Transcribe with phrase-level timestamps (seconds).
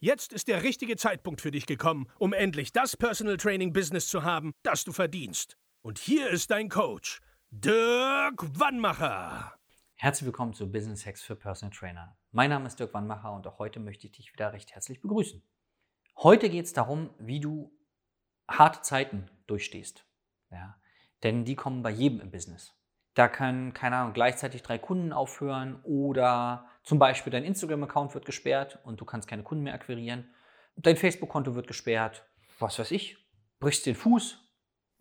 [0.00, 4.22] Jetzt ist der richtige Zeitpunkt für dich gekommen, um endlich das Personal Training Business zu
[4.22, 5.58] haben, das du verdienst.
[5.82, 9.58] Und hier ist dein Coach, Dirk Wannmacher.
[9.96, 12.16] Herzlich willkommen zu Business Hacks für Personal Trainer.
[12.30, 15.42] Mein Name ist Dirk Wannmacher und auch heute möchte ich dich wieder recht herzlich begrüßen.
[16.18, 17.76] Heute geht es darum, wie du
[18.46, 20.06] harte Zeiten durchstehst.
[20.52, 20.80] Ja,
[21.24, 22.72] denn die kommen bei jedem im Business.
[23.18, 28.78] Da können, keine Ahnung, gleichzeitig drei Kunden aufhören oder zum Beispiel dein Instagram-Account wird gesperrt
[28.84, 30.32] und du kannst keine Kunden mehr akquirieren.
[30.76, 32.24] Dein Facebook-Konto wird gesperrt.
[32.60, 33.18] Was weiß ich,
[33.58, 34.38] brichst den Fuß.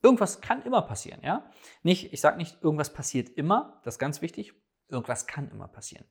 [0.01, 1.47] Irgendwas kann immer passieren, ja?
[1.83, 4.51] Nicht, ich sage nicht, irgendwas passiert immer, das ist ganz wichtig.
[4.87, 6.05] Irgendwas kann immer passieren.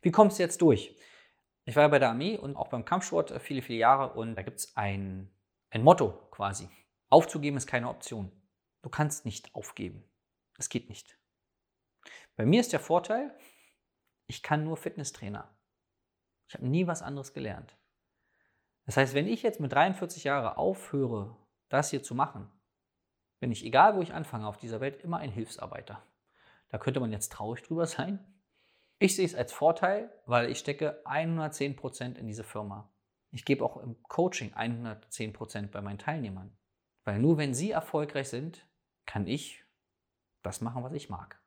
[0.00, 0.96] Wie kommst du jetzt durch?
[1.64, 4.34] Ich war ja bei der Armee und auch beim Kampfsport äh, viele, viele Jahre und
[4.34, 5.30] da gibt es ein,
[5.70, 6.68] ein Motto quasi.
[7.08, 8.32] Aufzugeben ist keine Option.
[8.82, 10.02] Du kannst nicht aufgeben.
[10.58, 11.21] Es geht nicht.
[12.36, 13.36] Bei mir ist der Vorteil,
[14.26, 15.54] ich kann nur Fitnesstrainer.
[16.48, 17.76] Ich habe nie was anderes gelernt.
[18.86, 21.36] Das heißt, wenn ich jetzt mit 43 Jahren aufhöre,
[21.68, 22.50] das hier zu machen,
[23.40, 26.02] bin ich, egal wo ich anfange auf dieser Welt, immer ein Hilfsarbeiter.
[26.68, 28.24] Da könnte man jetzt traurig drüber sein.
[28.98, 32.92] Ich sehe es als Vorteil, weil ich stecke 110% in diese Firma.
[33.30, 36.56] Ich gebe auch im Coaching 110% bei meinen Teilnehmern.
[37.04, 38.66] Weil nur wenn sie erfolgreich sind,
[39.06, 39.64] kann ich
[40.42, 41.41] das machen, was ich mag.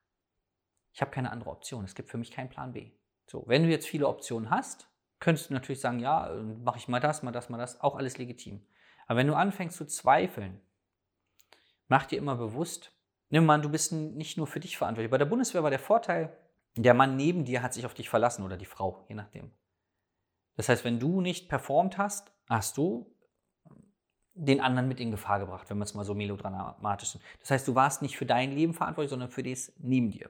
[0.96, 1.84] Ich habe keine andere Option.
[1.84, 2.92] Es gibt für mich keinen Plan B.
[3.28, 7.02] So, wenn du jetzt viele Optionen hast, könntest du natürlich sagen, ja, mache ich mal
[7.02, 8.66] das, mal das, mal das, auch alles legitim.
[9.06, 10.62] Aber wenn du anfängst zu zweifeln,
[11.90, 12.94] mach dir immer bewusst,
[13.30, 15.12] nimm mal, du bist nicht nur für dich verantwortlich.
[15.12, 16.38] Bei der Bundeswehr war der Vorteil,
[16.78, 19.52] der Mann neben dir hat sich auf dich verlassen oder die Frau, je nachdem.
[20.56, 23.14] Das heißt, wenn du nicht performt hast, hast du
[24.36, 27.24] den anderen mit in Gefahr gebracht, wenn wir es mal so melodramatisch sind.
[27.40, 30.30] Das heißt, du warst nicht für dein Leben verantwortlich, sondern für das neben dir.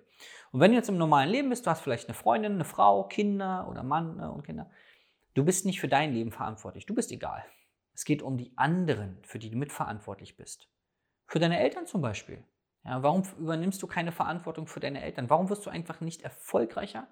[0.51, 3.03] Und wenn du jetzt im normalen Leben bist, du hast vielleicht eine Freundin, eine Frau,
[3.03, 4.69] Kinder oder Mann ne, und Kinder,
[5.33, 6.85] du bist nicht für dein Leben verantwortlich.
[6.85, 7.43] Du bist egal.
[7.95, 10.69] Es geht um die anderen, für die du mitverantwortlich bist.
[11.25, 12.43] Für deine Eltern zum Beispiel.
[12.83, 15.29] Ja, warum übernimmst du keine Verantwortung für deine Eltern?
[15.31, 17.07] Warum wirst du einfach nicht erfolgreicher,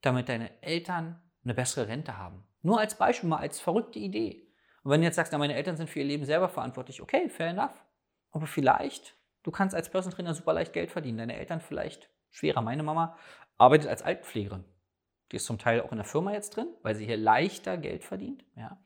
[0.00, 2.44] damit deine Eltern eine bessere Rente haben?
[2.62, 4.45] Nur als Beispiel, mal als verrückte Idee.
[4.86, 7.28] Und wenn du jetzt sagst, na, meine Eltern sind für ihr Leben selber verantwortlich, okay,
[7.28, 7.84] fair enough.
[8.30, 11.18] Aber vielleicht, du kannst als Personal Trainer super leicht Geld verdienen.
[11.18, 12.62] Deine Eltern vielleicht schwerer.
[12.62, 13.18] Meine Mama
[13.58, 14.64] arbeitet als Altenpflegerin.
[15.32, 18.04] Die ist zum Teil auch in der Firma jetzt drin, weil sie hier leichter Geld
[18.04, 18.80] verdient, ja,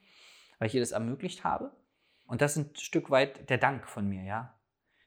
[0.58, 1.70] weil ich ihr das ermöglicht habe.
[2.26, 4.58] Und das ist ein Stück weit der Dank von mir, ja.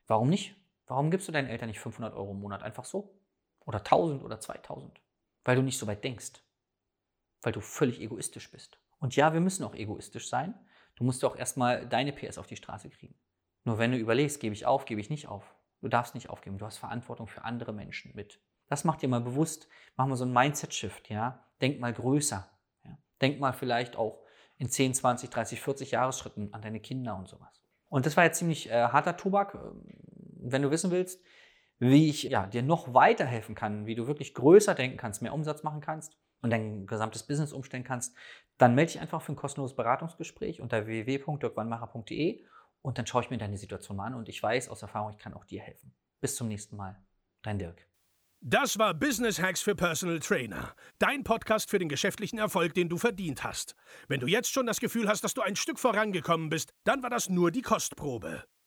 [0.06, 0.56] Warum nicht?
[0.86, 3.20] Warum gibst du deinen Eltern nicht 500 Euro im Monat einfach so?
[3.66, 5.02] Oder 1000 oder 2000?
[5.44, 6.34] Weil du nicht so weit denkst.
[7.42, 8.78] Weil du völlig egoistisch bist.
[9.00, 10.54] Und ja, wir müssen auch egoistisch sein,
[11.04, 13.14] Du musst auch erstmal deine PS auf die Straße kriegen.
[13.66, 15.54] Nur wenn du überlegst, gebe ich auf, gebe ich nicht auf.
[15.82, 16.58] Du darfst nicht aufgeben.
[16.58, 18.40] Du hast Verantwortung für andere Menschen mit.
[18.70, 19.68] Das macht dir mal bewusst.
[19.98, 21.46] Mach mal so einen Mindset-Shift, ja.
[21.60, 22.50] Denk mal größer.
[22.86, 22.98] Ja?
[23.22, 24.24] Denk mal vielleicht auch
[24.58, 27.62] in 10, 20, 30, 40 Jahresschritten an deine Kinder und sowas.
[27.90, 29.56] Und das war jetzt ziemlich äh, harter Tobak.
[29.56, 29.84] Ähm,
[30.40, 31.22] wenn du wissen willst,
[31.90, 35.64] wie ich ja, dir noch weiterhelfen kann, wie du wirklich größer denken kannst, mehr Umsatz
[35.64, 38.16] machen kannst, und dein gesamtes Business umstellen kannst,
[38.58, 42.44] dann melde dich einfach für ein kostenloses Beratungsgespräch unter www.dirkwannmacher.de
[42.82, 45.18] und dann schaue ich mir deine Situation mal an und ich weiß aus Erfahrung, ich
[45.18, 45.96] kann auch dir helfen.
[46.22, 47.02] Bis zum nächsten Mal.
[47.42, 47.88] Dein Dirk.
[48.42, 50.76] Das war Business Hacks für Personal Trainer.
[51.00, 53.74] Dein Podcast für den geschäftlichen Erfolg, den du verdient hast.
[54.10, 57.10] Wenn du jetzt schon das Gefühl hast, dass du ein Stück vorangekommen bist, dann war
[57.10, 58.44] das nur die Kostprobe.